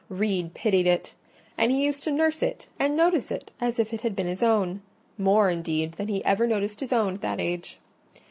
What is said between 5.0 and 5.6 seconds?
more,